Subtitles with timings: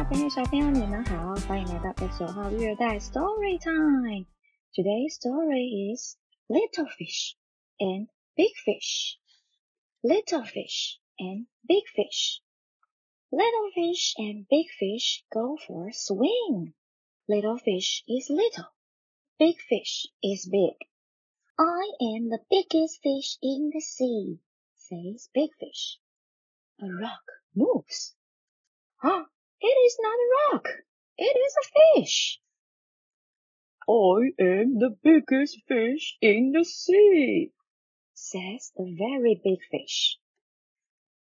[0.00, 6.16] 朋友、小朋友，你们好，欢迎来到 X 九号月代 Story Time。Today's story is
[6.48, 7.34] Little Fish
[7.78, 9.18] and Big Fish.
[10.02, 12.40] Little Fish and Big Fish.
[13.30, 16.72] Little fish and big fish go for a swing.
[17.28, 18.72] Little fish is little.
[19.38, 20.76] Big fish is big.
[21.58, 24.38] I am the biggest fish in the sea,
[24.76, 25.98] says Big Fish.
[26.80, 27.24] A rock
[27.54, 28.14] moves.
[28.96, 29.24] Huh?
[29.63, 30.67] It is not a rock.
[31.19, 32.41] It is a fish.
[33.87, 37.51] I am the biggest fish in the sea,
[38.13, 40.17] says the very big fish.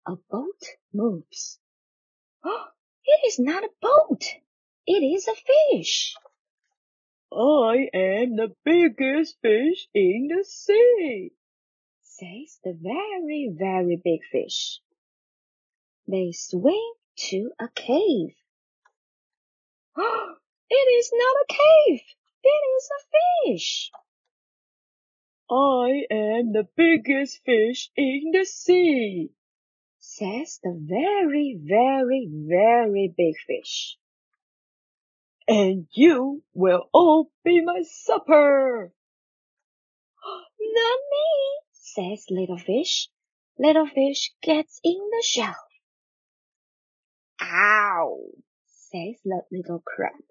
[0.07, 0.63] A boat
[0.93, 1.59] moves.
[2.45, 2.67] Oh,
[3.05, 4.23] it is not a boat.
[4.87, 6.15] It is a fish.
[7.29, 11.33] I am the biggest fish in the sea,
[12.01, 14.79] says the very, very big fish.
[16.07, 18.35] They swing to a cave.
[20.69, 22.01] It is not a cave.
[22.43, 23.01] It is a
[23.45, 23.91] fish.
[25.51, 29.29] I am the biggest fish in the sea,
[29.99, 33.97] says the very, very, very big fish.
[35.47, 38.91] And you will all be my supper.
[40.59, 43.09] Not me, says little fish.
[43.59, 45.55] Little fish gets in the shell.
[47.52, 48.18] Ow,
[48.66, 50.22] says the little crab.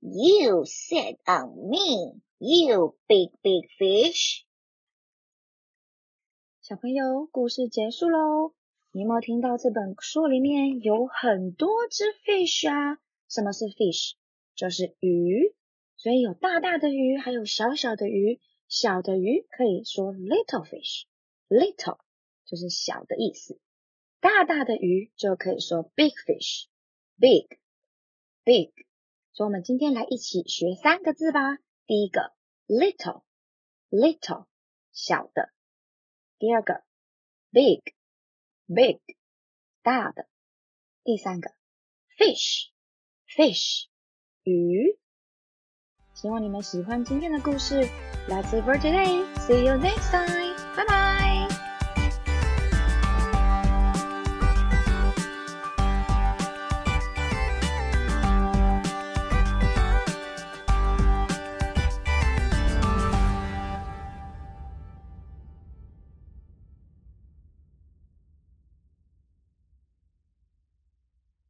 [0.00, 4.44] You sit on me, you big, big fish.
[6.62, 8.54] 小朋友，故事结束喽。
[8.92, 12.98] 你有没有听到这本书里面有很多只 fish 啊？
[13.28, 14.14] 什么是 fish？
[14.54, 15.54] 就是鱼，
[15.96, 18.40] 所以有大大的鱼，还有小小的鱼。
[18.68, 21.98] 小的鱼可以说 little fish，little
[22.44, 23.58] 就是小的意思。
[24.25, 27.51] 大大的鱼就可以说 big fish，big，big。
[29.33, 31.59] 所以我们今天来一起学三个字吧。
[31.85, 32.33] 第一个
[32.65, 34.47] little，little
[34.91, 35.53] 小的。
[36.39, 36.83] 第二个
[37.51, 37.83] big。
[38.65, 38.99] big
[39.83, 40.27] 大的，
[41.03, 41.51] 第三个
[42.17, 42.71] fish
[43.27, 43.85] fish
[44.41, 44.97] 鱼。
[46.15, 47.75] 希望你们喜欢今天的故事。
[48.27, 49.23] That's it for today.
[49.35, 50.55] See you next time.
[50.75, 51.14] Bye bye.